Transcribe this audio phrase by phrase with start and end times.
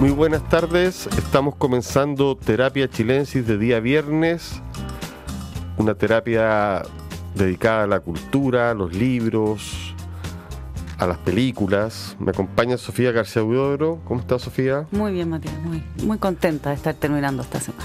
[0.00, 4.62] Muy buenas tardes, estamos comenzando Terapia Chilensis de día viernes,
[5.76, 6.80] una terapia
[7.34, 9.94] dedicada a la cultura, a los libros,
[10.96, 12.16] a las películas.
[12.18, 14.00] Me acompaña Sofía García Huidobro.
[14.06, 14.86] ¿Cómo está Sofía?
[14.90, 17.84] Muy bien, Matías, muy, muy contenta de estar terminando esta semana.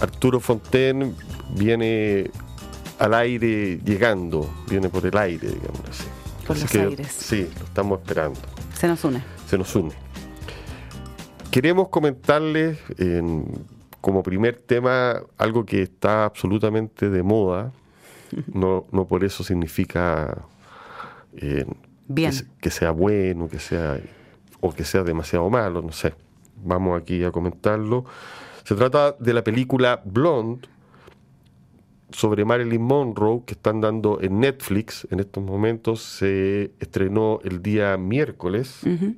[0.00, 1.14] Arturo Fonten
[1.56, 2.28] viene
[2.98, 6.04] al aire llegando, viene por el aire, digamos así.
[6.44, 7.06] Por los aires.
[7.16, 8.40] Sí, lo estamos esperando.
[8.76, 9.22] Se nos une.
[9.48, 9.92] Se nos une.
[11.54, 12.80] Queremos comentarles
[14.00, 17.72] como primer tema algo que está absolutamente de moda.
[18.52, 20.44] No, no por eso significa
[21.36, 21.64] eh,
[22.08, 22.32] Bien.
[22.32, 24.00] Que, que, sea bueno, que sea
[24.60, 26.14] o que sea demasiado malo, no sé.
[26.64, 28.04] Vamos aquí a comentarlo.
[28.64, 30.66] Se trata de la película Blonde
[32.10, 36.02] sobre Marilyn Monroe que están dando en Netflix en estos momentos.
[36.02, 38.80] Se estrenó el día miércoles.
[38.82, 39.14] Uh -huh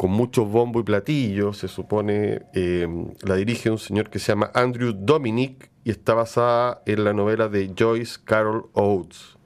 [0.00, 2.88] con mucho bombo y platillo, se supone, eh,
[3.20, 7.50] la dirige un señor que se llama Andrew Dominic y está basada en la novela
[7.50, 9.36] de Joyce Carol Oates.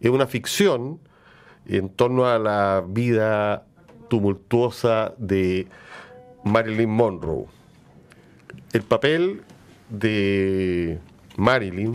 [0.00, 0.98] Es una ficción
[1.66, 3.66] en torno a la vida
[4.08, 5.66] tumultuosa de
[6.42, 7.44] Marilyn Monroe.
[8.72, 9.42] El papel
[9.90, 11.00] de
[11.36, 11.92] Marilyn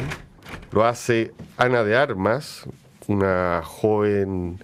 [0.71, 2.65] lo hace Ana de Armas,
[3.07, 4.59] una joven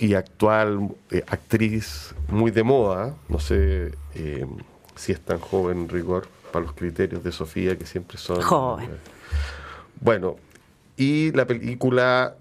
[0.00, 4.46] y actual eh, actriz muy de moda, no sé eh,
[4.94, 8.40] si es tan joven en rigor para los criterios de Sofía, que siempre son...
[8.40, 8.90] Joven.
[8.90, 8.98] Eh,
[10.00, 10.36] bueno,
[10.96, 12.36] y la película,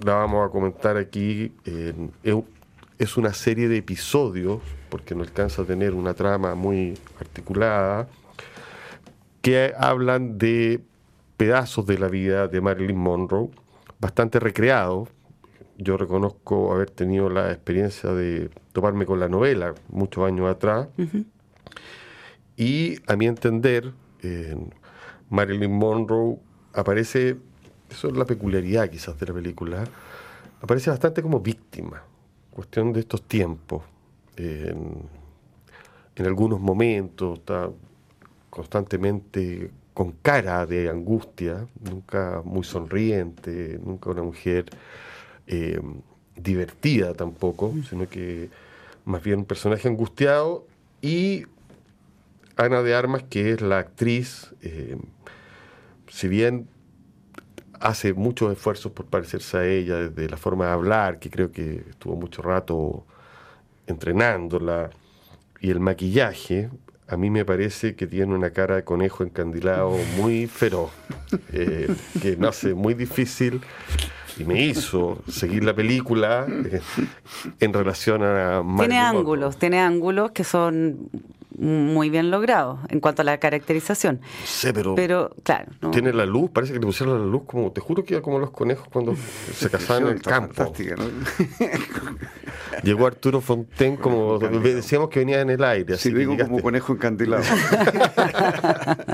[0.00, 1.52] la vamos a comentar aquí,
[2.98, 8.08] es una serie de episodios, porque no alcanza a tener una trama muy articulada,
[9.40, 10.80] que hablan de
[11.36, 13.50] pedazos de la vida de Marilyn Monroe,
[14.00, 15.08] bastante recreados,
[15.78, 20.88] yo reconozco haber tenido la experiencia de toparme con la novela muchos años atrás.
[20.98, 21.24] Uh -huh.
[22.56, 24.56] Y a mi entender, eh,
[25.30, 26.36] Marilyn Monroe
[26.74, 27.36] aparece,
[27.88, 29.84] eso es la peculiaridad quizás de la película,
[30.60, 32.02] aparece bastante como víctima,
[32.50, 33.84] cuestión de estos tiempos.
[34.36, 35.08] Eh, en,
[36.16, 37.70] en algunos momentos está
[38.50, 44.66] constantemente con cara de angustia, nunca muy sonriente, nunca una mujer
[45.48, 45.80] eh,
[46.36, 48.50] divertida tampoco, sino que
[49.04, 50.66] más bien un personaje angustiado
[51.00, 51.46] y
[52.56, 54.96] Ana de Armas, que es la actriz, eh,
[56.08, 56.68] si bien
[57.80, 61.84] hace muchos esfuerzos por parecerse a ella, desde la forma de hablar, que creo que
[61.88, 63.06] estuvo mucho rato
[63.86, 64.90] entrenándola,
[65.60, 66.70] y el maquillaje,
[67.06, 70.90] a mí me parece que tiene una cara de conejo encandilado muy feroz,
[71.52, 71.88] eh,
[72.20, 73.60] que me hace muy difícil
[74.38, 76.80] y me hizo seguir la película eh,
[77.60, 81.10] en relación a Marilyn Tiene ángulos, tiene ángulos que son
[81.58, 84.20] muy bien logrados en cuanto a la caracterización.
[84.44, 85.72] Sí, pero, pero claro.
[85.80, 85.90] No.
[85.90, 88.38] Tiene la luz, parece que le pusieron la luz como, te juro que iba como
[88.38, 90.72] los conejos cuando se casaban en el campo.
[90.96, 91.04] ¿no?
[92.82, 95.94] Llegó Arturo Fonten como decíamos que venía en el aire.
[95.94, 97.42] Así sí, digo como conejo encandilado.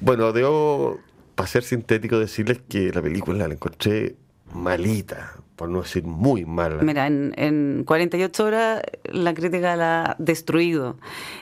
[0.00, 0.98] bueno, debo
[1.38, 4.16] para ser sintético, decirles que la película la encontré
[4.52, 6.82] malita, por no decir muy mala.
[6.82, 10.96] Mira, en, en 48 horas la crítica la ha destruido.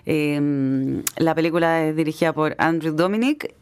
[0.05, 3.55] Eh, la película es dirigida por Andrew Dominic.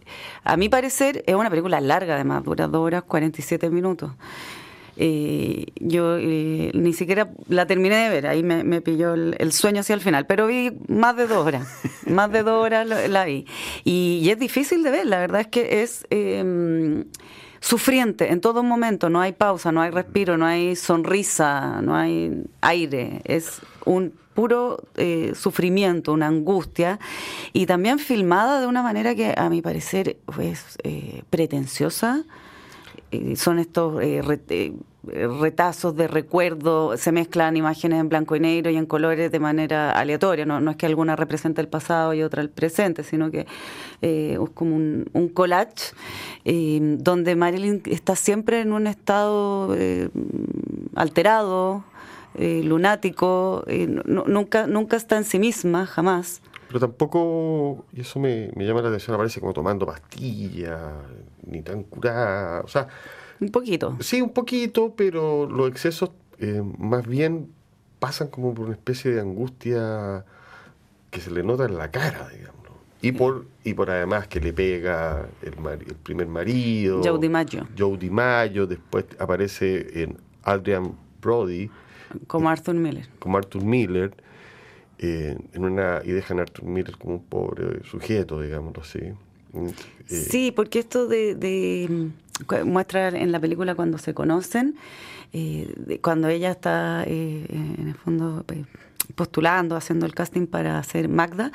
[0.42, 4.10] A mi parecer es una película larga, además, dura 2 horas 47 minutos.
[4.96, 9.52] Eh, yo eh, ni siquiera la terminé de ver, ahí me, me pilló el, el,
[9.52, 11.66] sueño hacia el final, pero vi más de dos horas,
[12.06, 13.44] más de dos horas la, la vi.
[13.84, 17.04] Y, y, es difícil de ver, la verdad es que es eh,
[17.64, 22.44] sufriente en todo momento, no hay pausa, no hay respiro, no hay sonrisa, no hay
[22.60, 26.98] aire, es un puro eh, sufrimiento, una angustia,
[27.54, 32.24] y también filmada de una manera que a mi parecer es eh, pretenciosa
[33.36, 34.22] son estos eh,
[35.40, 39.90] retazos de recuerdo, se mezclan imágenes en blanco y negro y en colores de manera
[39.92, 43.46] aleatoria, no, no es que alguna represente el pasado y otra el presente, sino que
[44.02, 45.94] eh, es como un, collage
[46.44, 49.76] eh, donde Marilyn está siempre en un estado
[50.94, 51.84] alterado,
[52.36, 53.64] lunático,
[54.06, 56.40] nunca, nunca está en sí misma, jamás
[56.74, 60.82] pero tampoco, y eso me, me, llama la atención, aparece como tomando pastillas,
[61.46, 62.88] ni tan curada, o sea...
[63.38, 63.96] Un poquito.
[64.00, 66.10] Sí, un poquito, pero los excesos
[66.40, 67.52] eh, más bien
[68.00, 70.24] pasan como por una especie de angustia
[71.12, 72.72] que se le nota en la cara, digamos.
[73.00, 77.02] Y por, y por además que le pega el, mari, el primer marido.
[77.04, 77.68] Joe DiMaggio.
[77.78, 80.92] Joe DiMaggio, después aparece en Adrian
[81.22, 81.70] Brody,
[82.26, 83.08] Como Arthur Miller.
[83.20, 84.23] Como Arthur Miller.
[84.98, 89.00] Eh, en una, y dejan a Arthur Miller como un pobre sujeto, digámoslo así.
[89.00, 89.72] Eh,
[90.06, 92.10] sí, porque esto de, de,
[92.64, 94.76] muestra en la película cuando se conocen,
[95.32, 98.44] eh, cuando ella está en el fondo
[99.14, 101.52] postulando, haciendo el casting para hacer Magda,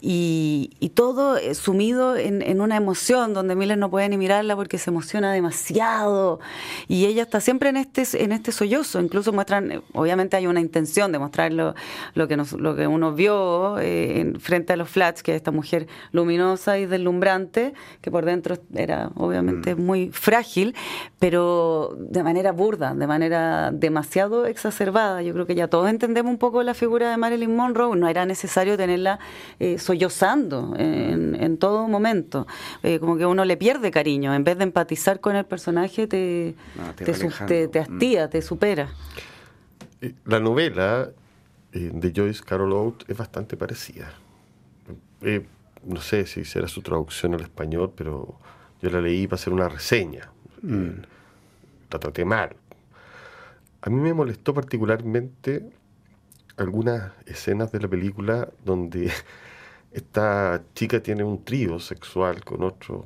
[0.00, 4.56] y, y todo eh, sumido en, en, una emoción donde Miller no puede ni mirarla
[4.56, 6.40] porque se emociona demasiado,
[6.88, 11.12] y ella está siempre en este, en este sollozo, incluso muestran, obviamente hay una intención
[11.12, 11.74] de mostrar lo,
[12.28, 15.50] que, nos, lo que uno vio eh, en, frente a los flats, que es esta
[15.50, 19.80] mujer luminosa y deslumbrante, que por dentro era obviamente mm.
[19.80, 20.74] muy frágil,
[21.18, 25.22] pero de manera burda, de manera demasiado exacerbada.
[25.22, 28.26] Yo creo que ya todos entendemos un poco la figura de Marilyn Monroe, no era
[28.26, 29.18] necesario tenerla
[29.58, 32.46] eh, sollozando en, todo momento.
[32.82, 36.54] Eh, como que uno le pierde cariño, en vez de empatizar con el personaje, te,
[36.78, 37.10] ah, te,
[37.78, 38.30] hastía, mm.
[38.30, 38.88] te supera.
[40.00, 41.10] Eh, la novela
[41.72, 44.12] de Joyce Carol Oates es bastante parecida.
[45.84, 48.34] no sé si será su traducción al español, pero
[48.82, 50.30] yo la leí para hacer una reseña.
[50.62, 51.02] Mm.
[51.90, 52.56] La traté mal.
[53.82, 55.70] A mí me molestó particularmente
[56.56, 59.10] algunas escenas de la película donde
[59.92, 63.04] esta chica tiene un trío sexual con otro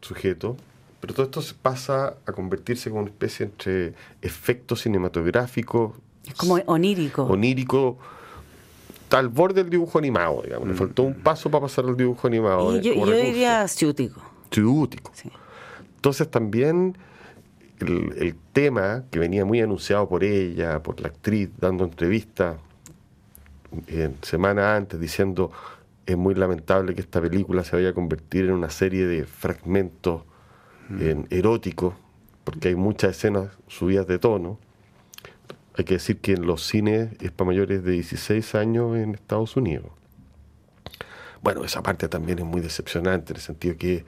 [0.00, 0.56] sujeto,
[1.00, 5.94] pero todo esto se pasa a convertirse en una especie entre efecto cinematográfico.
[6.26, 7.24] Es como onírico.
[7.24, 7.98] Onírico,
[9.08, 10.68] tal borde del dibujo animado, digamos.
[10.68, 11.22] Le faltó un mm.
[11.22, 12.76] paso para pasar al dibujo animado.
[12.76, 14.22] Y yo, yo diría ciútico.
[14.50, 15.12] Ciútico.
[15.96, 16.96] Entonces también
[17.80, 22.56] el, el, tema que venía muy anunciado por ella, por la actriz, dando entrevistas
[24.22, 25.50] semana antes diciendo
[26.06, 30.22] es muy lamentable que esta película se vaya a convertir en una serie de fragmentos
[30.88, 31.24] mm.
[31.30, 31.94] eróticos,
[32.44, 34.58] porque hay muchas escenas subidas de tono.
[35.76, 39.56] Hay que decir que en los cines es para mayores de 16 años en Estados
[39.56, 39.90] Unidos.
[41.42, 44.04] Bueno, esa parte también es muy decepcionante en el sentido que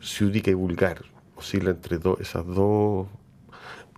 [0.00, 1.02] ciúdica y vulgar
[1.36, 3.06] oscila entre esas dos.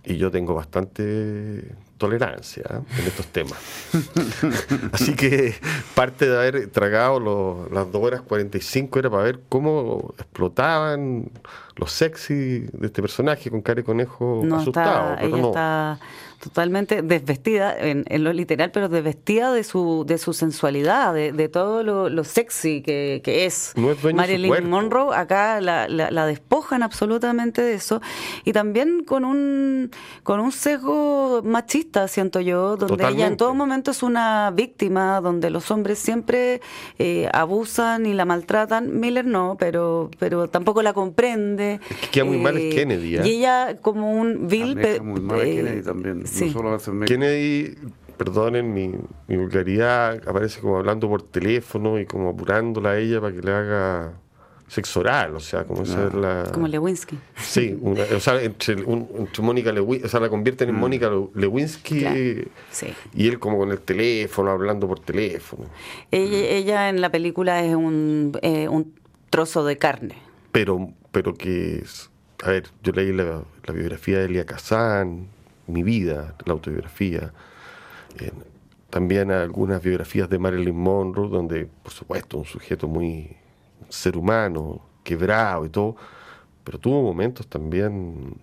[0.03, 2.99] Y yo tengo bastante tolerancia ¿eh?
[2.99, 3.57] en estos temas.
[4.91, 5.55] Así que
[5.93, 11.31] parte de haber tragado las 2 horas 45 era para ver cómo explotaban
[11.75, 15.17] los sexy de este personaje con cara de conejo asustado.
[15.19, 15.99] ella está
[16.45, 22.23] totalmente desvestida, en, lo literal, pero desvestida de su, de su sensualidad, de, todo lo,
[22.23, 23.73] sexy que, es.
[24.13, 27.99] Marilyn Monroe, acá la, la, despojan absolutamente de eso.
[28.43, 29.89] Y también con un,
[30.21, 35.49] con un sesgo machista, siento yo, donde ella en todo momento es una víctima, donde
[35.49, 36.61] los hombres siempre
[36.99, 38.99] eh, abusan y la maltratan.
[38.99, 41.79] Miller no, pero, pero tampoco la comprende.
[41.89, 43.17] Es que queda muy mal es eh, Kennedy.
[43.17, 43.21] ¿eh?
[43.25, 44.77] Y ella como un vil...
[45.01, 46.23] muy mal Kennedy también.
[47.05, 47.75] Kennedy,
[48.17, 48.93] perdonen mi,
[49.27, 53.51] mi, vulgaridad, aparece como hablando por teléfono y como apurándola a ella para que le
[53.51, 54.13] haga
[54.67, 56.49] sexo oral, o sea, como esa la...
[56.51, 57.17] Como Lewinsky.
[57.37, 58.75] Sí, o sea, entre,
[59.39, 60.79] Mónica Lewinsky, o sea, la convierten en mm.
[60.79, 62.47] Mónica Lewinsky
[63.13, 65.65] y él como con el teléfono, hablando por teléfono.
[66.11, 68.95] Ella, en la película es un, eh, un
[69.29, 70.15] trozo de carne.
[70.51, 72.09] Pero, pero que es...
[72.43, 75.27] A ver, yo leí la, la biografía de Elia Kazan,
[75.67, 77.33] mi vida, la autobiografía.
[78.89, 83.35] también algunas biografías de Marilyn Monroe, donde, por supuesto, un sujeto muy
[83.89, 85.95] ser humano, quebrado y todo,
[86.63, 88.35] pero tuvo momentos también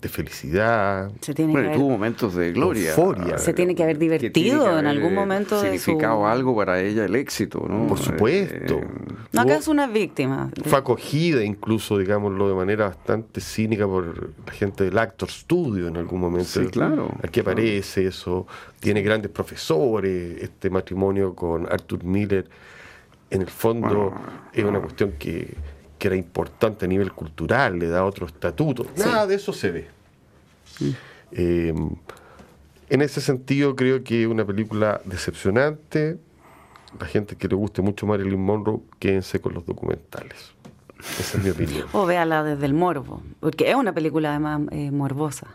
[0.00, 1.10] de felicidad.
[1.20, 2.90] Se tiene bueno, tuvo momentos de gloria.
[2.90, 3.38] Euforia.
[3.38, 5.60] Se tiene que haber divertido en algún momento.
[5.60, 7.86] Significado algo para ella el éxito, ¿no?
[7.86, 8.78] Por supuesto.
[8.78, 8.88] Eh,
[9.32, 10.50] no, acá es una víctima.
[10.64, 15.96] Fue acogida incluso, digámoslo, de manera bastante cínica por la gente del Actor Studio en
[15.96, 16.48] algún momento.
[16.48, 17.10] Sí, claro.
[17.22, 18.46] Aquí aparece eso.
[18.80, 20.42] Tiene grandes profesores.
[20.42, 22.48] Este matrimonio con Arthur Miller,
[23.30, 24.14] en el fondo,
[24.52, 25.54] es una cuestión que
[26.00, 28.86] que era importante a nivel cultural, le da otro estatuto.
[28.96, 29.86] Nada de eso se ve.
[31.30, 31.74] Eh,
[32.88, 36.16] en ese sentido, creo que es una película decepcionante.
[36.98, 40.52] La gente que le guste mucho Marilyn Monroe, quédense con los documentales.
[40.98, 41.86] Esa es mi opinión.
[41.92, 45.48] o véala desde el morbo, porque es una película además eh, morbosa.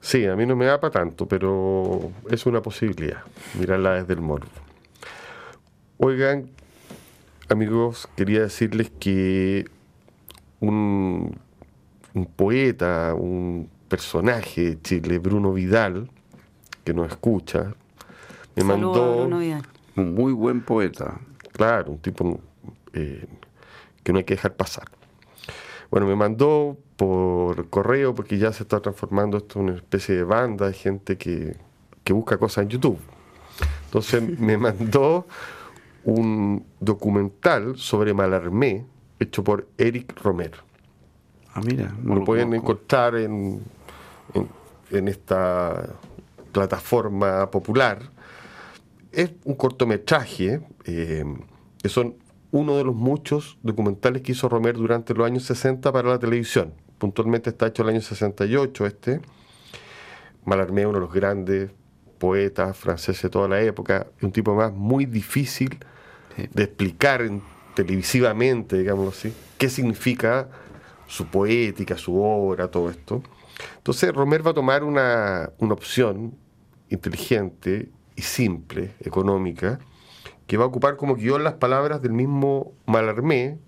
[0.00, 3.22] Sí, a mí no me da para tanto, pero es una posibilidad,
[3.58, 4.46] mirarla desde el morbo.
[5.98, 6.50] Oigan,
[7.48, 9.66] amigos, quería decirles que
[10.60, 11.38] un,
[12.36, 16.10] poeta, un personaje de Chile, Bruno Vidal,
[16.84, 17.74] que nos escucha,
[18.56, 19.28] me mandó...
[19.96, 21.20] Un muy buen poeta.
[21.52, 22.40] Claro, un tipo
[22.94, 23.26] eh,
[24.02, 24.88] que no hay que dejar pasar.
[25.88, 30.24] Bueno, me mandó por correo, porque ya se está transformando esto en una especie de
[30.24, 31.56] banda de gente que
[32.04, 32.98] que busca cosas en YouTube.
[33.86, 35.26] Entonces me mandó
[36.04, 38.86] un documental sobre Malarmé
[39.18, 40.58] hecho por Eric Romero.
[41.54, 43.62] Ah, mira, lo, pueden encontrar en,
[44.90, 45.88] en, esta
[46.52, 48.00] plataforma popular.
[49.12, 51.24] Es un cortometraje eh,
[51.80, 52.16] que son
[52.50, 56.74] uno de los muchos documentales que hizo Romero durante los años 60 para la televisión.
[56.98, 59.20] Puntualmente está hecho el año 68 este.
[60.44, 61.70] Malarmé, uno de los grandes
[62.18, 65.78] poetas franceses de toda la época, un tipo más muy difícil
[66.36, 67.22] de explicar
[67.74, 70.48] televisivamente, digamos así, qué significa
[71.06, 73.22] su poética, su obra, todo esto.
[73.76, 76.34] Entonces Romer va a tomar una, opción
[76.88, 79.78] inteligente y simple, económica,
[80.46, 83.58] que va a ocupar como guion las palabras del mismo Malarmé,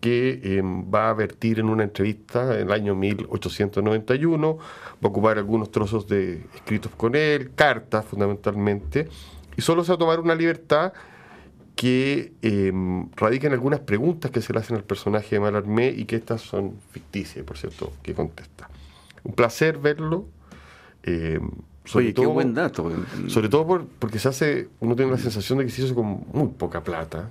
[0.00, 4.62] que em, va a vertir en una entrevista en el año 1891, va
[5.02, 9.08] a ocupar algunos trozos de escritos con él, cartas fundamentalmente,
[9.56, 10.92] y solo se va a tomar una libertad
[11.76, 12.72] que eh,
[13.16, 16.40] radica en algunas preguntas que se le hacen al personaje de Malarmé y que estas
[16.40, 18.68] son ficticias, por cierto, que contesta.
[19.22, 20.24] Un placer verlo.
[21.02, 21.38] Eh,
[21.84, 22.90] sobre todo, qué buen dato.
[23.28, 26.48] Sobre todo porque se hace, uno tiene la sensación de que se hizo con muy
[26.48, 27.30] poca plata,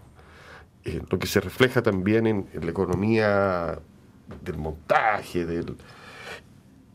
[0.86, 3.80] eh, lo que se refleja también en, la economía
[4.44, 5.76] del montaje, del...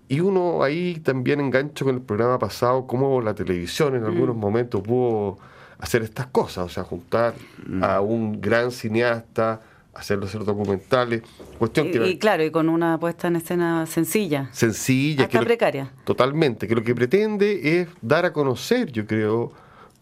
[0.09, 4.39] Y uno ahí también engancho con el programa pasado, cómo la televisión en algunos mm.
[4.39, 5.39] momentos pudo
[5.81, 7.35] hacer estas cosas, o sea, juntar
[7.67, 7.83] mm.
[7.83, 9.61] a un gran cineasta,
[9.95, 11.23] hacerlo hacer documentales.
[11.59, 14.49] Cuestión y, y, claro, y con una puesta en escena sencilla.
[14.53, 15.25] Sencilla.
[15.25, 15.91] Hasta precaria.
[16.05, 19.53] totalmente, que lo que pretende es dar a conocer, yo creo,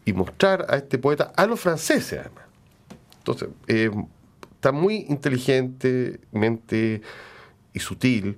[0.04, 2.44] y mostrar a este poeta a los franceses, además.
[3.18, 3.90] Entonces, eh,
[4.54, 7.02] está muy inteligentemente
[7.72, 8.36] y sutil,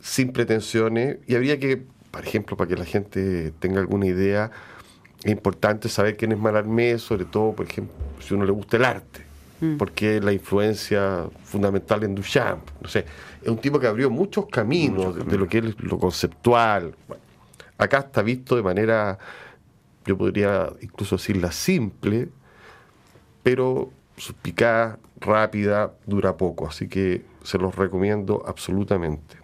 [0.00, 4.50] sin pretensiones, y habría que, por ejemplo, para que la gente tenga alguna idea,
[5.24, 8.84] es importante saber quién es Malarmé, sobre todo, por ejemplo, si uno le gusta el
[8.84, 9.24] arte,
[9.60, 9.78] mm.
[9.78, 12.62] porque es la influencia fundamental en Duchamp.
[12.82, 13.06] No sé,
[13.42, 16.94] es un tipo que abrió muchos caminos, De, lo que es lo conceptual.
[17.78, 19.18] acá está visto de manera,
[20.04, 22.28] yo podría incluso decirla simple,
[23.42, 26.68] pero suspicaz, rápida, dura poco.
[26.68, 29.43] Así que se los recomiendo absolutamente.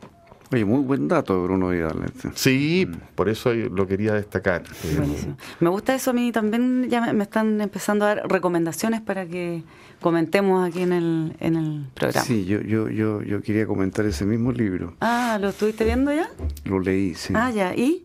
[0.53, 2.03] Oye, muy buen dato Bruno Vidal.
[2.05, 2.31] Este.
[2.35, 3.15] Sí, mm.
[3.15, 4.65] por eso lo quería destacar.
[4.97, 5.37] Buenísimo.
[5.61, 9.63] Me gusta eso a mí también, ya me están empezando a dar recomendaciones para que
[10.01, 12.27] comentemos aquí en el, en el programa.
[12.27, 14.95] Sí, yo, yo, yo, yo quería comentar ese mismo libro.
[15.01, 16.29] Ah, ¿lo estuviste viendo ya?
[16.65, 17.33] Lo leí, sí.
[17.37, 18.05] Ah, ya, ¿y?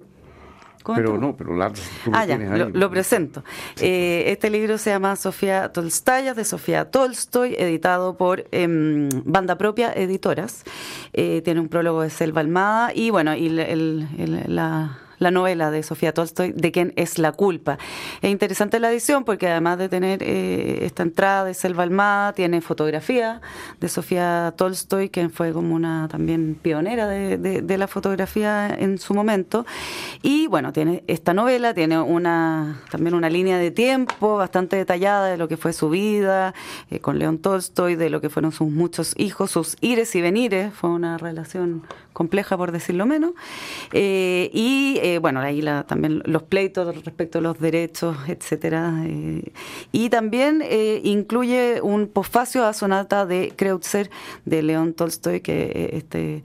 [0.93, 1.71] Pero no, pero la,
[2.11, 3.43] ah, ya, lo, presento.
[3.79, 9.91] Eh, este libro se llama Sofía Tolstaya, de Sofía Tolstoy, editado por em, Banda Propia
[9.93, 10.63] Editoras.
[11.13, 16.13] Eh, tiene un prólogo de Selva Almada y bueno, y la la novela de Sofía
[16.13, 17.77] Tolstoy, de quién es la culpa.
[18.21, 22.61] Es interesante la edición porque además de tener eh, esta entrada de Selva Almada, tiene
[22.61, 23.41] fotografía
[23.79, 29.65] de Sofía Tolstoy, que fue como una también pionera de, la fotografía en su momento.
[30.21, 35.37] Y bueno, tiene esta novela, tiene una también una línea de tiempo bastante detallada de
[35.37, 36.53] lo que fue su vida
[36.89, 40.73] eh, con León Tolstoy, de lo que fueron sus muchos hijos, sus ires y venires,
[40.73, 41.83] fue una relación
[42.15, 43.33] compleja por decirlo menos.
[43.91, 49.03] Eh, y eh, bueno, ahí la, también los pleitos respecto a los derechos, etcétera.
[49.05, 49.51] Eh,
[49.91, 50.63] y también
[51.03, 54.09] incluye un posfacio a sonata de Kreutzer
[54.45, 56.43] de León Tolstoy, que este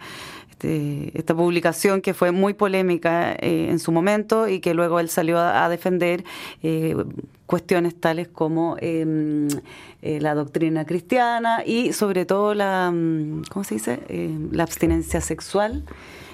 [0.61, 5.39] este, esta publicación que fue muy polémica en su momento y que luego él salió
[5.39, 6.25] a, defender
[7.47, 9.49] cuestiones tales como em,
[10.03, 14.01] la doctrina cristiana y sobre todo la, mm, ¿cómo se dice?
[14.53, 15.85] la abstinencia sexual.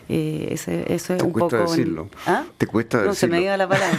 [0.09, 1.71] Eh, ese, eso es Te un cuesta poco.
[1.71, 2.09] Decirlo.
[2.27, 2.45] ¿Ah?
[2.59, 3.11] Te cuesta decirlo.
[3.11, 3.99] No se me diga la palabra.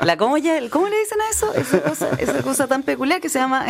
[0.04, 1.54] la, ¿cómo, ya, ¿Cómo le dicen a eso?
[1.54, 3.66] Esa cosa, esa cosa tan peculiar que se llama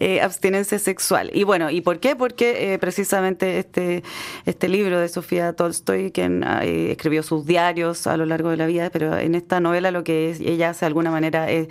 [0.00, 1.30] eh, abstinencia sexual.
[1.32, 2.14] Y bueno, ¿y por qué?
[2.14, 4.02] Porque eh, precisamente este,
[4.44, 8.66] este libro de Sofía Tolstoy, quien eh, escribió sus diarios a lo largo de la
[8.66, 11.68] vida, pero en esta novela lo que ella hace de alguna manera es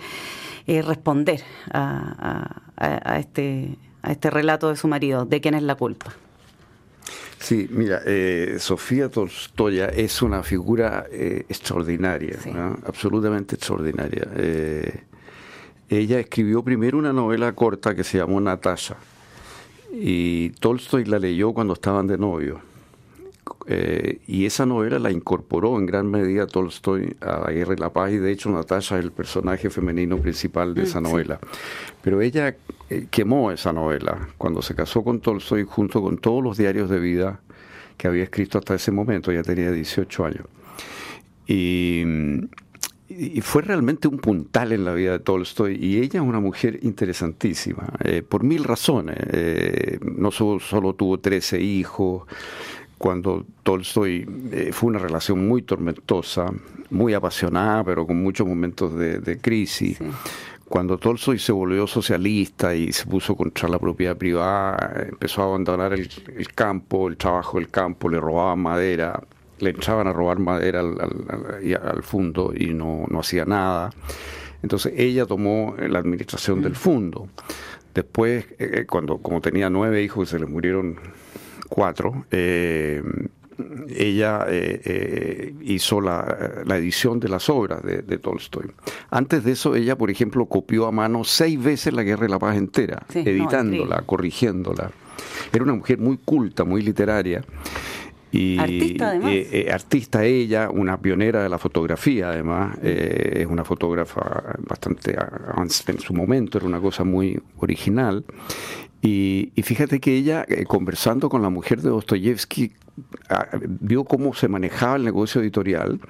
[0.66, 5.74] responder a, a, a este, a este relato de su marido, de quién es la
[5.74, 6.14] culpa.
[7.40, 12.36] Sí, mira, eh, Sofía Tolstoya es una figura eh, extraordinaria,
[12.84, 14.28] absolutamente extraordinaria.
[14.36, 15.04] Eh,
[15.88, 18.96] ella escribió primero una novela corta que se llamó Natasha
[19.90, 22.60] y Tolstoy la leyó cuando estaban de novio.
[23.66, 27.90] Eh, y esa novela la incorporó en gran medida Tolstoy a la Guerra y la
[27.90, 31.40] Paz, y de hecho Natasha es el personaje femenino principal de mm, esa novela.
[32.02, 32.54] Pero ella
[33.10, 37.40] quemó esa novela cuando se casó con Tolstoy junto con todos los diarios de vida
[37.96, 40.46] que había escrito hasta ese momento, ya tenía 18 años.
[41.46, 42.04] Y,
[43.42, 47.92] fue realmente un puntal en la vida de Tolstoy y ella es una mujer interesantísima,
[48.04, 49.16] eh, por mil razones.
[49.32, 52.22] Eh, no solo, solo, tuvo 13 hijos,
[53.00, 56.52] cuando Tolstoy eh, fue una relación muy tormentosa,
[56.90, 59.98] muy apasionada, pero con muchos momentos de, crisis.
[60.70, 65.92] Cuando Tolstoy se volvió socialista y se puso contra la propiedad privada, empezó a abandonar
[65.92, 69.20] el, el campo, el trabajo del campo, le robaban madera,
[69.58, 73.90] le echaban a robar madera al, al, al fondo y no, no, hacía nada.
[74.62, 77.28] Entonces ella tomó la administración del fondo.
[77.92, 81.00] Después, eh, cuando como tenía nueve hijos y se le murieron
[81.68, 83.02] cuatro, eh,
[83.88, 88.70] ella eh, eh, hizo la, la, edición de las obras de, de, Tolstoy.
[89.10, 92.38] Antes de eso, ella, por ejemplo, copió a mano seis veces la Guerra de la
[92.38, 94.90] Paz entera, sí, editándola, no, corrigiéndola.
[95.52, 97.42] Era una mujer muy culta, muy literaria.
[98.32, 99.32] Y, artista, además.
[99.32, 102.78] Eh, eh, artista ella, una pionera de la fotografía, además.
[102.82, 105.16] Eh, es una fotógrafa bastante
[105.56, 108.24] en su momento, era una cosa muy original.
[109.02, 112.72] Y, y fíjate que ella, eh, conversando con la mujer de Dostoyevsky,
[113.80, 116.00] vio cómo se manejaba el negocio editorial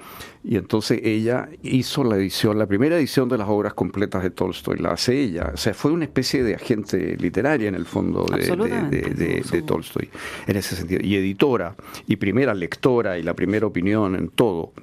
[0.43, 4.77] y entonces ella hizo la edición, la primera edición de las obras completas de Tolstoy,
[4.79, 5.51] la hace ella.
[5.53, 8.55] O sea, fue una especie de agente literaria en el fondo de,
[8.89, 10.09] de, de, de Tolstoy,
[10.47, 11.01] en ese sentido.
[11.03, 11.75] Y editora,
[12.07, 14.73] y primera lectora, y la primera opinión en todo.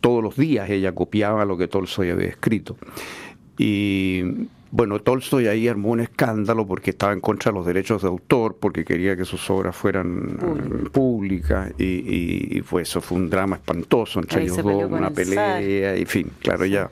[0.00, 2.76] Todos los días ella copiaba lo que Tolstoy había escrito.
[3.56, 4.22] Y
[4.70, 8.56] bueno, Tolstoy ahí armó un escándalo porque estaba en contra de los derechos de autor,
[8.60, 10.90] porque quería que sus obras fueran Público.
[10.90, 15.10] públicas, y, y, y, pues eso fue un drama espantoso entre ahí ellos dos, una
[15.10, 16.70] pelea, y en fin, claro, sí.
[16.70, 16.90] ya.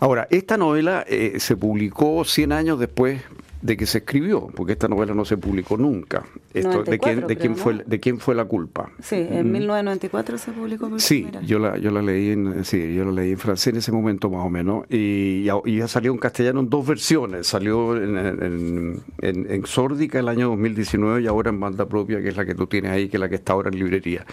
[0.00, 3.20] Ahora, esta novela eh, se publicó 100 años después
[3.62, 6.24] de que se escribió, porque esta novela no se publicó nunca.
[6.54, 8.90] Esto, 94, ¿de, quién, de, quién fue, ¿De quién fue la culpa?
[9.02, 9.52] Sí, en mm.
[9.52, 13.32] 1994 se publicó por Sí, yo la, yo la leí en sí, yo la leí
[13.32, 16.70] en francés en ese momento más o menos, y, y ya salió en castellano en
[16.70, 17.46] dos versiones.
[17.46, 22.28] Salió en, en, en, en Sórdica el año 2019 y ahora en banda propia, que
[22.28, 24.24] es la que tú tienes ahí, que es la que está ahora en librería.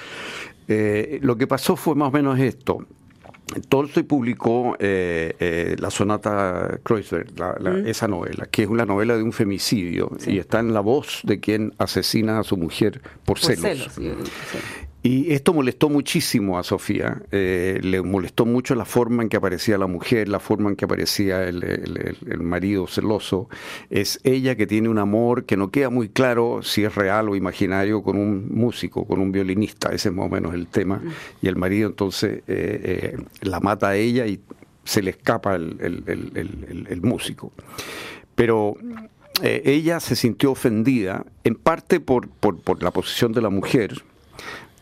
[0.68, 2.86] Eh, lo que pasó fue más o menos esto.
[3.70, 7.88] Tolstoy publicó eh, eh, la sonata Kreuzberg, la, la, mm.
[7.88, 10.34] esa novela, que es una novela de un femicidio sí.
[10.34, 13.62] y está en la voz de quien asesina a su mujer por, por celos.
[13.62, 14.12] celos sí,
[14.52, 14.87] sí.
[15.04, 19.78] Y esto molestó muchísimo a Sofía, eh, le molestó mucho la forma en que aparecía
[19.78, 23.48] la mujer, la forma en que aparecía el, el, el, marido celoso.
[23.92, 27.36] Es ella que tiene un amor que no queda muy claro si es real o
[27.36, 31.02] imaginario con un músico, con un violinista, ese es más o menos el tema.
[31.44, 34.42] Y el marido entonces eh, eh, la mata a ella y
[34.84, 37.52] se le escapa el, músico.
[38.34, 38.76] Pero
[39.44, 44.04] ella se sintió ofendida, en parte por, por, por la posición de la mujer,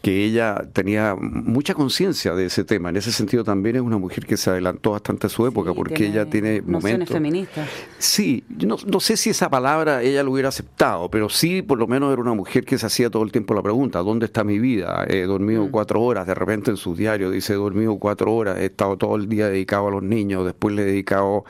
[0.05, 2.89] que ella tenía mucha conciencia de ese tema.
[2.89, 5.75] En ese sentido también es una mujer que se adelantó bastante a su época sí,
[5.75, 7.67] porque ella tiene momentos feministas.
[7.97, 11.87] Sí, no, no, sé si esa palabra ella lo hubiera aceptado, pero sí por lo
[11.87, 14.59] menos era una mujer que se hacía todo el tiempo la pregunta, ¿dónde está mi
[14.59, 15.07] vida?
[15.09, 15.71] He dormido mm.
[15.71, 19.15] cuatro horas, de repente en su diario dice, he dormido cuatro horas, he estado todo
[19.15, 21.45] el día dedicado a los niños, después le he dedicado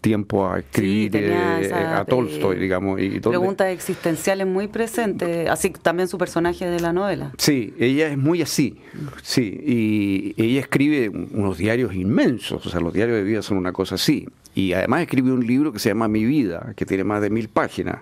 [0.00, 3.02] tiempo a escribir sí, eh, esa, a Tolstoy, eh, digamos.
[3.02, 7.32] Y preguntas existenciales muy presentes, así también su personaje de la novela.
[7.36, 8.78] Sí, ella ella es muy así,
[9.22, 13.72] sí, y ella escribe unos diarios inmensos, o sea, los diarios de vida son una
[13.72, 17.20] cosa así, y además escribe un libro que se llama Mi vida, que tiene más
[17.20, 17.98] de mil páginas,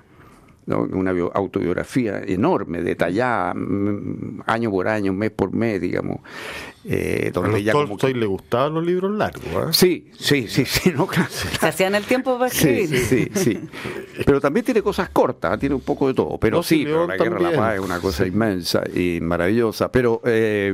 [0.67, 0.83] ¿no?
[0.83, 3.55] una autobiografía enorme, detallada,
[4.47, 6.21] año por año, mes por mes, digamos.
[6.89, 8.21] Eh, donde ella Tolstoy que...
[8.21, 9.45] le gustaban los libros largos.
[9.45, 9.73] ¿eh?
[9.73, 10.93] Sí, sí, sí, sí.
[10.95, 11.29] No, claro.
[11.31, 12.89] Se hacían el tiempo para escribir.
[12.89, 13.61] Sí, sí, sí,
[14.25, 16.39] Pero también tiene cosas cortas, tiene un poco de todo.
[16.39, 18.31] Pero no, sí, pero la Guerra de la Paz es una cosa sí.
[18.31, 19.91] inmensa y maravillosa.
[19.91, 20.73] Pero eh,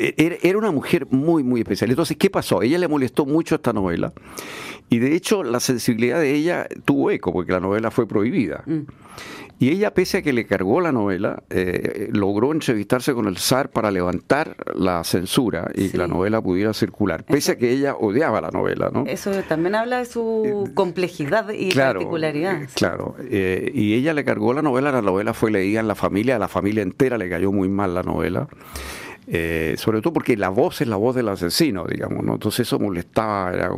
[0.00, 1.90] era una mujer muy, muy especial.
[1.90, 2.62] Entonces, ¿qué pasó?
[2.62, 4.12] Ella le molestó mucho esta novela.
[4.88, 8.64] Y de hecho, la sensibilidad de ella tuvo eco, porque la novela fue prohibida.
[8.66, 8.80] Mm.
[9.60, 13.68] Y ella, pese a que le cargó la novela, eh, logró entrevistarse con el zar
[13.68, 15.90] para levantar la censura y sí.
[15.90, 18.90] que la novela pudiera circular, pese Eso, a que ella odiaba la novela.
[18.90, 19.04] ¿no?
[19.06, 22.70] Eso también habla de su complejidad y claro, particularidad.
[22.74, 26.36] Claro, eh, y ella le cargó la novela, la novela fue leída en la familia,
[26.36, 28.48] a la familia entera le cayó muy mal la novela.
[29.32, 32.32] Eh, sobre todo porque la voz es la voz del asesino, digamos, ¿no?
[32.32, 33.70] Entonces eso molestaba, era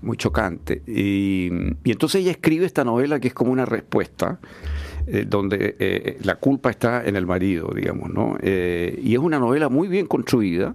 [0.00, 0.82] muy chocante.
[0.86, 1.50] Y,
[1.84, 4.40] entonces ella escribe esta novela que es como una respuesta,
[5.06, 8.38] eh, donde eh, la culpa está en el marido, digamos, ¿no?
[8.40, 10.74] Eh, y es una novela muy bien construida,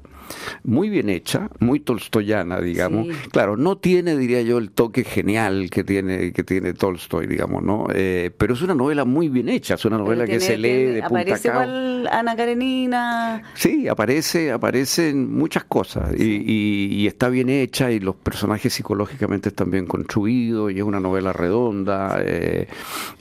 [0.63, 3.07] muy bien hecha, muy tolstoyana, digamos.
[3.31, 7.87] Claro, no tiene, diría yo, el toque genial que tiene, que tiene Tolstoy, digamos, ¿no?
[7.93, 11.01] Eh, pero es una novela muy bien hecha, es una novela que se lee de
[11.01, 13.43] punta Aparece igual Ana Karenina.
[13.53, 19.85] Sí, aparece, aparecen muchas cosas y, está bien hecha y los personajes psicológicamente están bien
[19.85, 22.67] construidos y es una novela redonda, eh,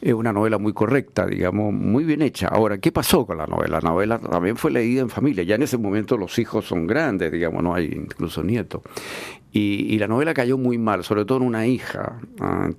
[0.01, 2.49] es una novela muy correcta, digamos, muy bien hecha.
[2.49, 3.81] Ahora, ¿qué pasó con la novela?
[3.83, 6.94] La novela también fue leída en familia, ya en ese momento los hijos son grandes,
[7.31, 8.83] digamos, no hay incluso nietos.
[9.57, 12.19] Y, la novela cayó muy mal, sobre todo en una hija,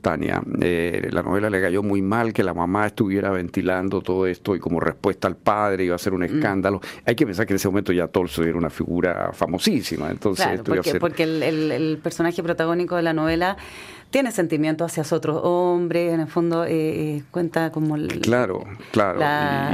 [0.01, 0.43] Tania.
[0.59, 4.59] Eh, la novela le cayó muy mal que la mamá estuviera ventilando todo esto y
[4.59, 6.35] como respuesta al padre iba a ser un mm.
[6.35, 6.81] escándalo.
[7.05, 10.11] Hay que pensar que en ese momento ya Tolstoy era una figura famosísima.
[10.11, 13.55] Entonces, porque, porque el, el personaje protagónico de la novela
[14.15, 17.97] tiene sentimientos hacia otros hombres, en el fondo eh, eh, cuenta como...
[18.21, 19.19] claro, claro.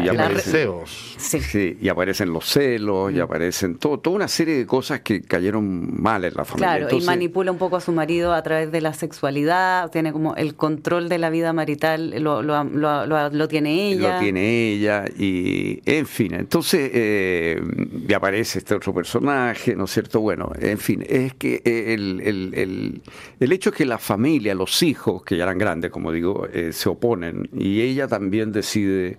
[0.04, 1.78] y, aparecen sí.
[1.80, 3.22] y aparecen los celos, y mm.
[3.22, 6.78] aparecen todo, toda una serie de cosas que cayeron mal en la familia.
[6.78, 10.36] Claro, y manipula un poco a su marido a través de la sexualidad, tiene como
[10.36, 14.14] el control de la vida marital, lo, lo, lo, tiene ella.
[14.14, 17.62] Lo tiene ella, y en fin, entonces eh,
[18.08, 20.20] y aparece este otro personaje, ¿no es cierto?
[20.20, 23.02] Bueno, en fin, es que el, el, el,
[23.40, 26.72] el hecho es que la familia los hijos, que ya eran grandes, como digo, eh,
[26.74, 29.18] se oponen y ella también decide,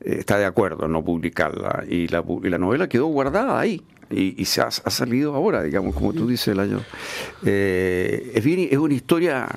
[0.00, 3.82] eh, está de acuerdo en no publicarla y la, y la novela quedó guardada ahí.
[4.12, 6.80] Y, se ha, salido ahora, digamos, como tú dices, el año.
[7.44, 9.48] Eh, es, bien, es una historia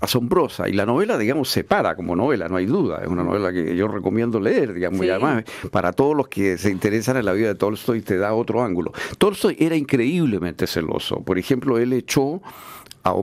[0.00, 3.00] asombrosa y la novela, digamos, se para como novela, no hay duda.
[3.02, 6.70] Es una novela que yo recomiendo leer, digamos, y además para todos los que se
[6.70, 8.92] interesan en la vida de Tolstoy te da otro ángulo.
[9.18, 11.22] Tolstoy era increíblemente celoso.
[11.22, 12.40] Por ejemplo, él echó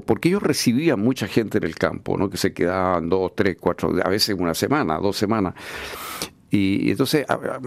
[0.06, 2.30] porque ellos recibían mucha gente en el campo, ¿no?
[2.30, 5.54] que se quedaban dos, tres, cuatro, a veces una semana, dos semanas.
[6.50, 7.26] Y, entonces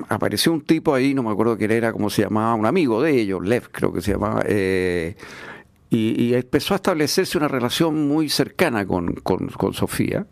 [0.08, 3.20] apareció un tipo ahí, no me acuerdo quién era, cómo se llamaba, un amigo de
[3.20, 5.16] ellos, Lev creo que se llamaba, eh,
[5.90, 10.26] y, empezó a establecerse una relación muy cercana con, con, con Sofía.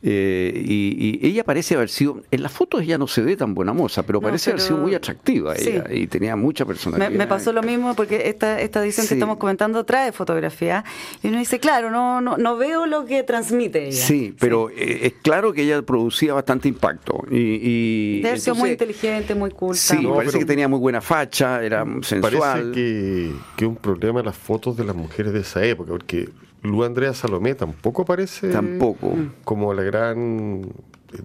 [0.00, 3.72] Eh, y, ella parece haber sido, en las fotos ella no se ve tan buena
[3.72, 7.10] moza, pero parece haber sido muy atractiva ella y tenía mucha personalidad.
[7.10, 10.84] Me, pasó lo mismo porque esta, esta edición que estamos comentando trae fotografía
[11.22, 14.04] y uno dice, claro, no, no, no veo lo que transmite ella.
[14.04, 17.24] Sí, pero eh, es claro que ella producía bastante impacto.
[17.30, 19.78] Y, Debe ser muy inteligente, muy culta.
[19.78, 22.38] Sí, parece que tenía muy buena facha, era sensual.
[22.38, 26.28] Parece que, que un problema las fotos de las mujeres de esa época, porque
[26.62, 29.14] Lu Andrea Salomé tampoco aparece tampoco.
[29.44, 30.62] Como la gran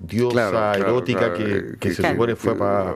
[0.02, 2.96] diosa erótica que, se supone fue para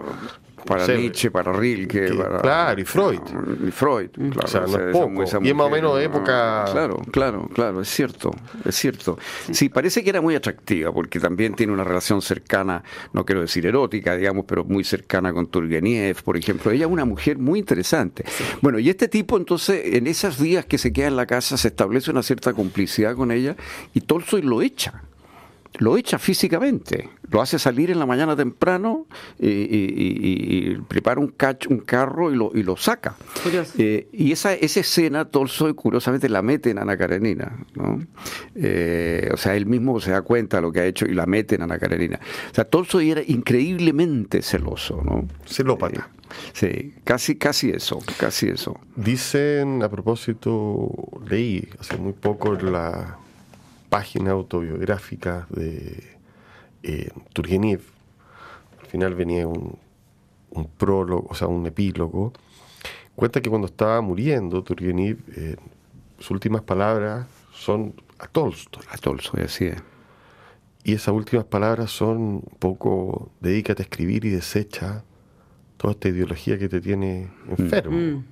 [0.68, 3.20] para Nietzsche, para Rilke, para, claro, y Freud.
[3.68, 4.42] Y Freud, claro.
[4.44, 5.24] O sea, no es poco.
[5.44, 6.66] y es más o menos época...
[6.72, 8.32] Claro, claro, claro, es cierto,
[8.66, 9.18] es cierto.
[9.52, 13.66] Sí, parece que era muy atractiva, porque también tiene una relación cercana, no quiero decir
[13.66, 16.72] erótica, digamos, pero muy cercana con Turgeniev, por ejemplo.
[16.72, 18.26] Ella es una mujer muy interesante.
[18.62, 21.70] Bueno, y este tipo, entonces, en esos días que se queda en la casa, se
[21.70, 23.56] establece una cierta complicidad con ella,
[23.94, 25.04] y Tolstoy lo echa
[25.80, 29.06] lo echa físicamente, lo hace salir en la mañana temprano
[29.40, 31.34] y, prepara un,
[31.70, 33.16] un carro y lo, y lo saca.
[33.78, 37.52] Eh, y esa, esa escena Tolstoy curiosamente la mete en Ana Karenina.
[37.76, 38.00] ¿no?
[38.56, 41.26] Eh, o sea, él mismo se da cuenta de lo que ha hecho y la
[41.26, 42.20] mete en Ana Karenina.
[42.52, 45.02] O sea, Tolstoy era increíblemente celoso.
[45.04, 45.28] ¿no?
[45.46, 46.10] Celópata.
[46.62, 48.80] Eh, sí, casi, casi eso, casi eso.
[48.96, 50.92] Dicen, a propósito,
[51.30, 53.18] leí hace muy poco la
[53.90, 56.17] página autobiográfica de
[56.88, 57.82] eh, Turgenev.
[58.80, 59.78] Al final venía un,
[60.78, 62.32] prólogo, o sea, un epílogo.
[63.16, 65.58] Cuenta que cuando estaba muriendo Turgenev, eh,
[66.18, 68.84] sus últimas palabras son a Tolstoy.
[68.90, 69.84] A Tolstoy, así es.
[70.84, 75.04] Y esas últimas palabras son un poco, dedícate a escribir y desecha
[75.76, 77.98] toda esta ideología que te tiene enfermo.
[77.98, 78.26] Mm.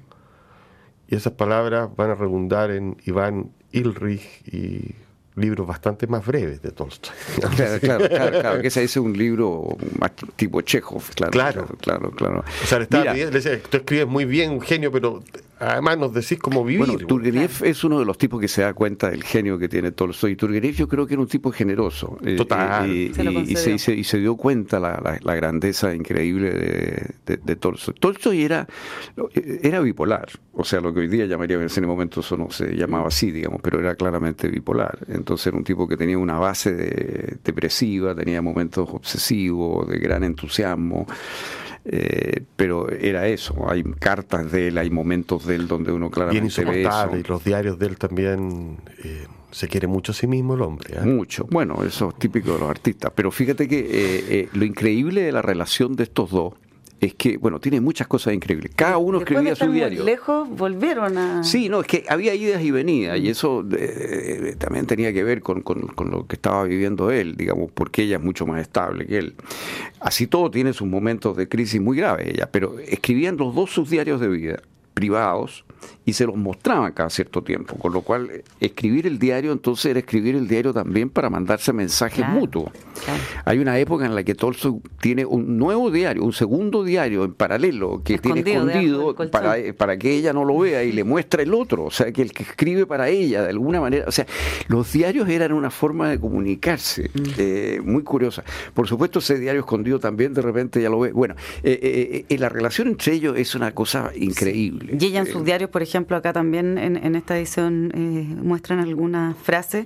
[1.09, 4.95] Y esas palabras van a redundar en Iván Ilrich y
[5.35, 7.13] libros bastante más breves de Tolstoy.
[7.55, 11.31] Claro, claro, claro, que ese es un libro más tipo Chekhov, claro.
[11.31, 12.43] Claro, claro, claro.
[12.63, 15.23] O sea, le estaba pidiendo, le decía, tú escribes muy bien, un genio, pero
[15.59, 16.85] además nos decís cómo vivir.
[16.85, 19.91] Bueno, Turgenev es uno de los tipos que se da cuenta del genio que tiene
[19.91, 20.33] Tolstoy.
[20.33, 22.17] Y Turgenev yo creo que era un tipo generoso.
[22.23, 22.89] Eh, Total.
[22.89, 23.13] y,
[23.55, 27.93] se y, se, dio cuenta la, la, grandeza increíble de, de, Tolstoy.
[27.95, 28.67] Tolstoy era,
[29.61, 30.29] era bipolar.
[30.53, 33.31] O sea, lo que hoy día llamaría, en ese momento eso no se llamaba así,
[33.31, 34.99] digamos, pero era claramente bipolar.
[35.07, 41.05] Entonces era un tipo que tenía una base depresiva, tenía momentos obsesivos, de gran entusiasmo.
[41.87, 46.65] Eh, pero era eso, hay cartas de él, hay momentos de él donde uno claramente
[46.65, 47.15] ve eso.
[47.15, 50.97] Y los diarios de él también eh, se quiere mucho a sí mismo el hombre.
[50.97, 51.01] ¿eh?
[51.05, 55.43] Mucho, bueno, eso es típico de los artistas, pero fíjate que lo increíble de la
[55.43, 56.53] relación de estos dos
[57.05, 58.71] es que, bueno, tiene muchas cosas increíbles.
[58.75, 60.03] Cada uno Después escribía de estar su muy diario.
[60.03, 61.43] lejos volvieron a.
[61.43, 65.41] Sí, no, es que había idas y venidas y eso eh, también tenía que ver
[65.41, 69.05] con, con- con lo que estaba viviendo él, digamos, porque ella es mucho más estable
[69.05, 69.35] que él.
[69.99, 73.89] Así todo tiene sus momentos de crisis muy graves ella, pero escribían los dos sus
[73.89, 74.61] diarios de vida
[74.93, 75.65] privados
[76.05, 79.85] y se los mostraban cada cierto tiempo, con lo cual eh, escribir el diario entonces
[79.87, 82.69] era escribir el diario también para mandarse mensajes Claro, mutuos.
[83.03, 83.19] claro.
[83.45, 87.33] Hay una época en la que Tolstoy tiene un nuevo diario, un segundo diario en
[87.33, 89.31] paralelo que tiene Escondido del colchón.
[89.31, 92.21] para, para que ella no lo vea y le muestra el otro, o sea, que
[92.21, 94.25] el que escribe para ella de alguna manera, o sea,
[94.67, 97.21] los diarios eran una forma de comunicarse Mm.
[97.37, 98.43] eh, muy curiosa.
[98.73, 101.11] Por supuesto, ese diario escondido también de repente ya lo ve.
[101.11, 104.97] Bueno, eh, eh, eh, la relación entre ellos es una cosa increíble.
[104.99, 108.35] Y ella en Eh, sus diarios, por ejemplo, acá también en, en esta edición eh,
[108.41, 109.85] muestran algunas frases.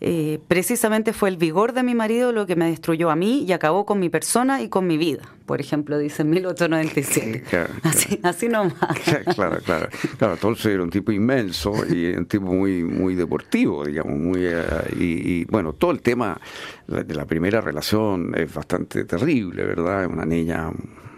[0.00, 3.52] eh, precisamente fue el vigor de mi marido lo que me destruyó a mí y
[3.52, 5.22] acabó con mi persona y con mi vida.
[5.46, 7.42] Por ejemplo, dice en 1897.
[7.48, 7.80] Claro, claro.
[7.82, 8.74] Así, así nomás.
[9.34, 9.88] Claro, claro.
[10.18, 14.62] Claro, Tolstoy era un tipo inmenso y un tipo muy, muy deportivo, digamos, muy eh,
[14.98, 15.04] y,
[15.40, 16.40] y, bueno, todo el tema
[16.86, 20.04] de la primera relación es bastante terrible, ¿verdad?
[20.04, 20.70] Es una niña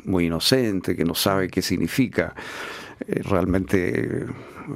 [0.04, 2.34] muy inocente que no sabe qué significa
[3.06, 4.22] realmente.
[4.22, 4.26] eh,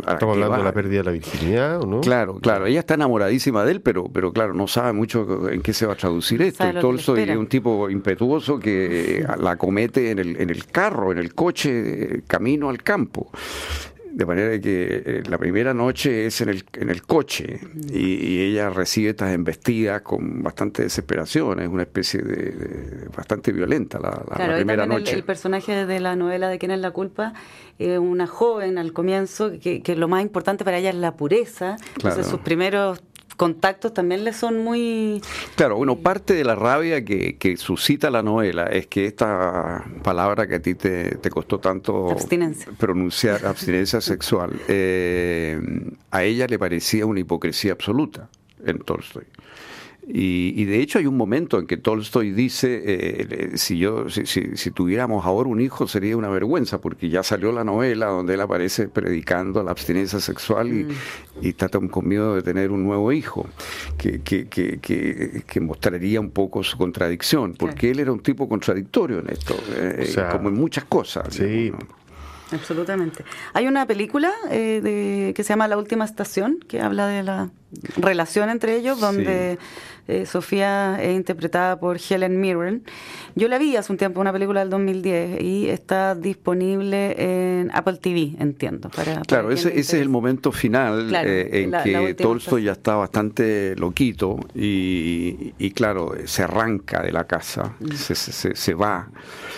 [0.06, 2.00] a Estamos hablando de la pérdida de la virginidad, ¿o no?
[2.00, 2.66] Claro, claro.
[2.66, 5.94] Ella está enamoradísima de él, pero, pero claro, no sabe mucho en qué se va
[5.94, 6.70] a traducir esto.
[6.70, 11.18] le Tolstoy es un tipo impetuoso que la comete en el, en el carro, en
[11.18, 11.70] el coche,
[12.16, 13.30] eh, camino al campo.
[14.18, 18.40] De manera que eh, la primera noche es en el, en el coche y, y
[18.40, 21.60] ella recibe estas embestidas con bastante desesperación.
[21.60, 25.14] Es una especie de, de- bastante violenta la, Claro, primera también el, noche.
[25.14, 27.32] el personaje de la novela de quién es la culpa,
[27.78, 31.76] eh, una joven al comienzo, que, que lo más importante para ella es la pureza.
[31.94, 32.24] Entonces Claro.
[32.28, 33.00] sus primeros
[33.38, 35.22] contactos también le son muy...
[35.54, 40.46] Claro, bueno, parte de la rabia que, que suscita la novela es que esta palabra
[40.46, 42.70] que a ti te, te costó tanto Abstinencia.
[42.76, 45.58] pronunciar, abstinencia sexual, eh,
[46.10, 48.28] a ella le parecía una hipocresía absoluta
[48.66, 49.24] en Tolstoy.
[50.10, 54.24] Y, y de hecho hay un momento en que Tolstoy dice, eh, si yo si,
[54.24, 58.32] si- si tuviéramos ahora un hijo sería una vergüenza, porque ya salió la novela donde
[58.34, 60.86] él aparece predicando la abstinencia sexual y,
[61.42, 63.46] y está tan con miedo de tener un nuevo hijo,
[63.98, 68.48] que, que, que, que, que mostraría un poco su contradicción, porque él era un tipo
[68.48, 71.26] contradictorio en esto, eh, O sea, como en muchas cosas.
[71.34, 71.44] sí.
[71.44, 71.98] digamos, ¿no?
[72.50, 73.24] Absolutamente.
[73.52, 77.50] Hay una película eh, de, que se llama La Última Estación, que habla de la
[77.96, 79.58] relación entre ellos, donde
[80.08, 82.82] eh, Sofía es interpretada por Helen Mirren.
[83.34, 87.98] Yo la vi hace un tiempo, una película del 2010, y está disponible en Apple
[88.00, 88.88] TV, entiendo.
[88.88, 91.98] Para, para Claro, ese, ese es el momento final Claro, eh, en la- la que
[91.98, 97.92] última Tolstoy ya está bastante loquito y, y claro, se arranca de la casa, Mm.
[97.92, 99.08] se, se- se- va.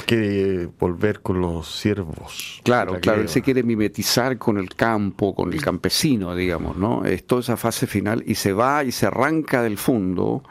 [0.06, 2.60] Quiere volver con los siervos.
[2.64, 7.04] Claro, La claro, él se quiere mimetizar con el campo, con el campesino, digamos, ¿no?
[7.04, 10.42] Es toda esa fase final y se va y se arranca del fondo,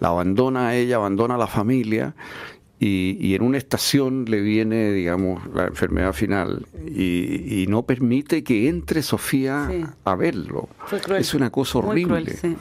[0.00, 2.14] la abandona a ella, abandona a la familia
[2.80, 8.42] y, y en una estación le viene, digamos, la enfermedad final y, y no permite
[8.42, 9.84] que entre Sofía Sí.
[10.04, 10.68] a verlo.
[11.16, 12.24] Es una cosa horrible.
[12.24, 12.56] cruel, sí.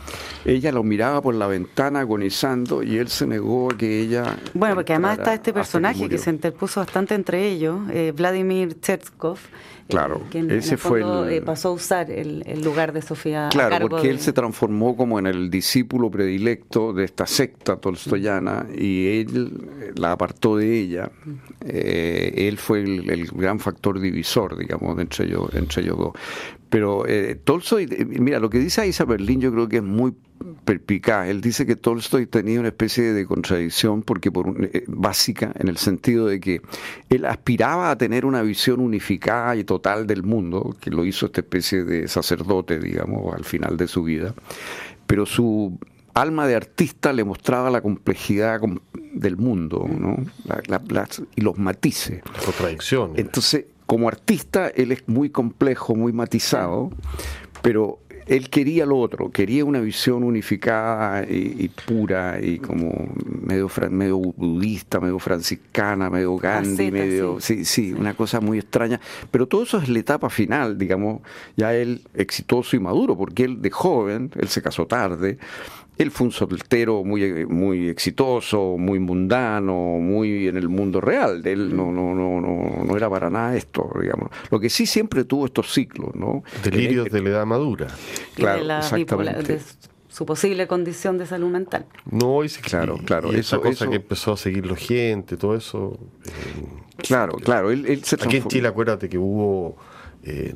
[0.46, 4.38] Ella lo miraba por la ventana agonizando y él se negó a que ella...
[4.54, 8.80] Bueno, porque además está este personaje que, se interpuso bastante entre ellos, eh, Vladimir
[9.84, 12.64] Eh, Claro, que en, ese en el fue el- eh, pasó a usar el, el
[12.64, 13.48] lugar de Sofía.
[13.48, 17.76] a Claro, cargo porque él se transformó como en el discípulo predilecto de esta secta
[17.76, 21.12] tolstoyana y él eh, la apartó de ella.
[21.62, 26.14] Eh, él fue el, el gran factor divisor, digamos, entre ellos, entre ellos dos.
[26.70, 27.86] Pero eh, Tolstoy,
[28.20, 30.14] mira, lo que dice Isa Berlín yo creo que es muy
[30.66, 31.28] perpicaz.
[31.28, 35.78] Él dice que Tolstoy tenía una especie de contradicción porque por eh, básica en el
[35.78, 36.62] sentido de que
[37.10, 41.42] él aspiraba a tener una visión unificada y total del mundo, que lo hizo esta
[41.42, 44.34] especie de sacerdote, digamos, al final de su vida,
[45.08, 45.78] pero su
[46.14, 48.80] alma de artista le mostraba la complejidad com-
[49.14, 50.18] del mundo, ¿no?
[50.46, 52.22] La- la- las- y los matices.
[52.34, 53.18] Las contradicciones.
[53.20, 56.92] Entonces, como artista, él es muy complejo, muy matizado,
[57.62, 63.10] pero él quería lo otro, quería una visión unificada y, y pura y como
[63.42, 67.40] medio, fran- medio budista, medio franciscana, medio Gandhi, medio...
[67.40, 67.54] sí.
[67.54, 69.00] Sí, sí, una cosa muy extraña.
[69.32, 71.22] Pero todo eso es la etapa final, digamos,
[71.56, 75.38] ya él exitoso y maduro, porque él de joven, él se casó tarde,
[76.00, 81.46] él fue un soltero muy, muy exitoso, muy mundano, muy en el mundo real.
[81.46, 84.30] Él no, no, no, no, no era para nada esto, digamos.
[84.50, 86.44] Lo que sí siempre tuvo estos ciclos, ¿no?
[86.64, 87.88] Delirios de la edad madura.
[88.36, 88.82] Y claro, de, la
[89.42, 89.62] de
[90.10, 91.86] su posible condición de salud mental.
[92.10, 95.38] No, y, se- Claro, claro, Y esa eso- cosa eso- que empezó a seguirlo gente,
[95.38, 95.98] todo eso.
[96.26, 96.32] eh,
[96.98, 97.72] Claro, claro.
[97.72, 99.76] Él, se Aquí en Chile, acuérdate que hubo
[100.24, 100.54] eh,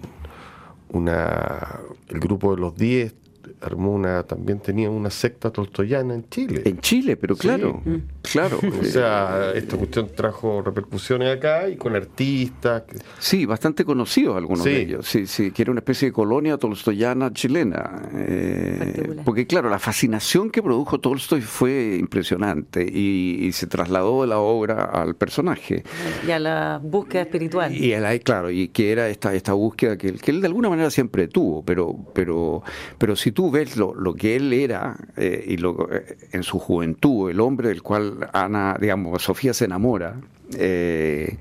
[0.90, 3.14] una el grupo de los 10
[3.62, 6.62] armó una, también tenía una secta tolstoyana en Chile.
[6.66, 7.96] En Chile, pero claro, mm.
[8.22, 8.60] claro.
[8.82, 12.84] o sea, esta cuestión trajo repercusiones acá y con artistas.
[13.20, 15.08] Sí, bastante conocidos algunos de ellos.
[15.08, 18.10] Sí, sí, que era una especie de colonia tolstoyana chilena.
[18.14, 24.40] Eh, porque claro, la fascinación que produjo Tolstoy fue impresionante y, se trasladó de la
[24.40, 25.84] obra al personaje.
[26.28, 27.76] Y a la búsqueda espiritual.
[27.76, 30.90] Y a claro, y que era esta, esta búsqueda que, que él de alguna manera
[30.92, 32.62] siempre tuvo, pero, pero,
[32.98, 37.30] pero si ves lo, lo que él era eh, y lo, eh, en su juventud,
[37.30, 40.20] el hombre del cual Ana, digamos, Sofía se enamora,
[40.56, 41.38] eh,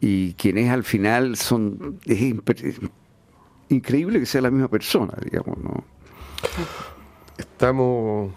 [0.00, 2.34] y quien es al final son es
[3.68, 5.84] increíble que sea la misma persona, digamos, ¿no?
[7.38, 8.32] Estamos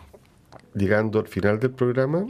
[0.73, 2.25] llegando al final del programa.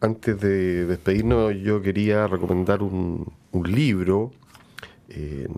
[0.00, 4.32] Antes de despedirnos, yo quería recomendar un, un libro.
[5.08, 5.48] se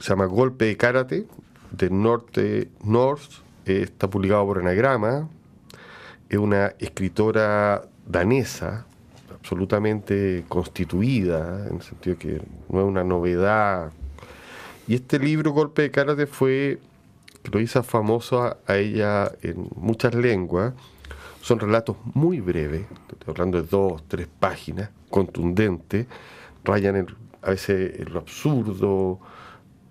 [0.00, 1.26] llama Golpe de Karate,
[1.76, 5.28] de Norte North, eh, está publicado por Anagrama,
[6.28, 8.86] es una escritora danesa,
[9.32, 13.92] absolutamente constituida, en el sentido que no es una novedad.
[14.88, 16.80] Y este libro, Golpe de Karate, fue,
[17.42, 20.74] que lo hizo famoso a, ella en muchas lenguas.
[21.42, 22.86] Son relatos muy breves,
[23.26, 26.06] hablando de dos, tres páginas, contundentes,
[26.64, 27.06] rayan
[27.42, 29.20] a veces en lo absurdo,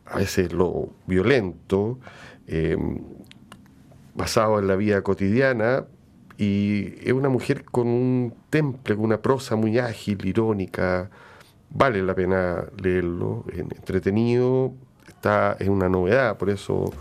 [0.06, 2.00] a veces lo violento,
[2.48, 2.78] eh,
[4.14, 5.86] basado en la vida cotidiana,
[6.38, 11.10] y es una mujer con un temple, con una prosa muy ágil, irónica,
[11.70, 14.74] vale la pena leerlo, entretenido,
[15.08, 16.94] está en una novedad, por eso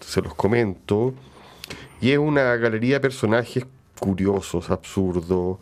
[0.00, 1.14] se los comento,
[2.00, 3.66] y es una galería de personajes
[3.98, 5.58] curiosos, absurdos,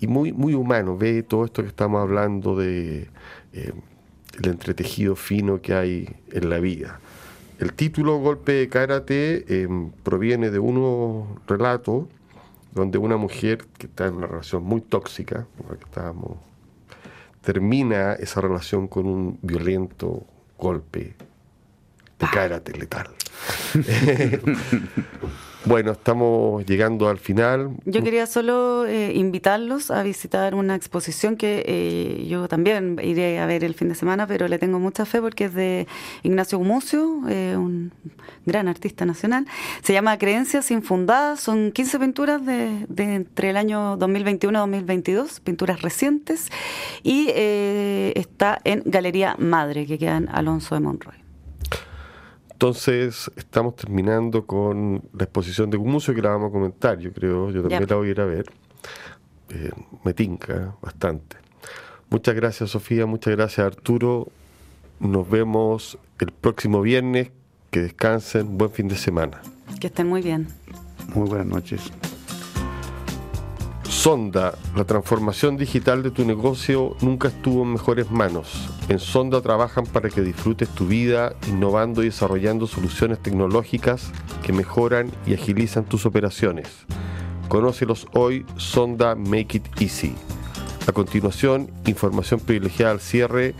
[0.00, 3.08] y muy, muy humanos, ve todo esto que estamos hablando de...
[3.52, 3.72] Eh,
[4.38, 7.00] el entretejido fino que hay en la vida.
[7.58, 12.06] El título Golpe de Karate em, proviene de unos relatos
[12.72, 15.46] donde una mujer que está en una relación muy tóxica,
[15.80, 16.38] estábamos,
[17.42, 20.24] termina esa relación con un violento
[20.58, 21.14] golpe
[22.18, 23.08] de karate letal.
[25.64, 27.70] Bueno, estamos llegando al final.
[27.84, 33.46] Yo quería solo eh, invitarlos a visitar una exposición que eh, yo también iré a
[33.46, 35.86] ver el fin de semana, pero le tengo mucha fe porque es de
[36.24, 37.92] Ignacio Gumucio, eh, un
[38.44, 39.46] gran artista nacional.
[39.82, 45.38] Se llama Creencias Infundadas, son 15 pinturas de, de entre el año 2021 y 2022,
[45.40, 46.50] pinturas recientes,
[47.04, 51.22] y está en Galería Madre, que queda en Alonso de Monroy.
[52.62, 57.50] Entonces, estamos terminando con la exposición de Gumucio, que la vamos a comentar, yo creo.
[57.50, 58.46] Yo también la voy a ir a ver.
[59.48, 59.70] Eh,
[60.04, 61.38] me tinca bastante.
[62.08, 63.04] Muchas gracias, Sofía.
[63.04, 64.28] Muchas gracias, Arturo.
[65.00, 67.32] Nos vemos el próximo viernes.
[67.72, 68.56] Que descansen.
[68.56, 69.42] Buen fin de semana.
[69.80, 70.46] Que estén muy bien.
[71.16, 71.90] Muy buenas noches.
[73.92, 78.68] Sonda, la transformación digital de tu negocio nunca estuvo en mejores manos.
[78.88, 84.10] En Sonda trabajan para que disfrutes tu vida innovando y desarrollando soluciones tecnológicas
[84.42, 86.68] que mejoran y agilizan tus operaciones.
[87.48, 90.16] Conócelos hoy, Sonda Make It Easy.
[90.88, 93.54] A continuación, información privilegiada al cierre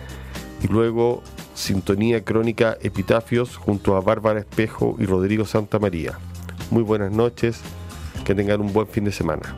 [0.61, 1.23] y luego
[1.55, 6.19] sintonía crónica Epitafios junto a Bárbara Espejo y Rodrigo Santa María.
[6.71, 7.61] Muy buenas noches,
[8.25, 9.55] que tengan un buen fin de semana.